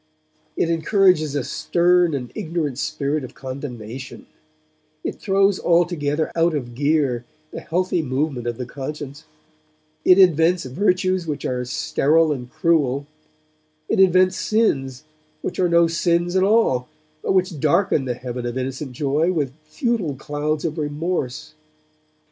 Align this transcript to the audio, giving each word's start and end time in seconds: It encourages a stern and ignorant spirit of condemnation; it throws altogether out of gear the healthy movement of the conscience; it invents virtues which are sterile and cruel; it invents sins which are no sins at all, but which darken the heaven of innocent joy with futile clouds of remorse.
It 0.57 0.71
encourages 0.71 1.35
a 1.35 1.43
stern 1.43 2.15
and 2.15 2.31
ignorant 2.33 2.79
spirit 2.79 3.23
of 3.23 3.35
condemnation; 3.35 4.25
it 5.03 5.19
throws 5.21 5.59
altogether 5.59 6.31
out 6.35 6.55
of 6.55 6.73
gear 6.73 7.23
the 7.51 7.59
healthy 7.61 8.01
movement 8.01 8.47
of 8.47 8.57
the 8.57 8.65
conscience; 8.65 9.25
it 10.03 10.17
invents 10.17 10.65
virtues 10.65 11.27
which 11.27 11.45
are 11.45 11.63
sterile 11.65 12.31
and 12.31 12.49
cruel; 12.49 13.05
it 13.87 13.99
invents 13.99 14.37
sins 14.37 15.03
which 15.43 15.59
are 15.59 15.69
no 15.69 15.85
sins 15.85 16.35
at 16.35 16.41
all, 16.41 16.87
but 17.21 17.33
which 17.35 17.59
darken 17.59 18.05
the 18.05 18.15
heaven 18.15 18.43
of 18.47 18.57
innocent 18.57 18.93
joy 18.93 19.31
with 19.31 19.53
futile 19.65 20.15
clouds 20.15 20.65
of 20.65 20.79
remorse. 20.79 21.53